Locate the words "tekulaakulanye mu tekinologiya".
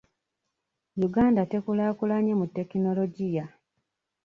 1.51-3.45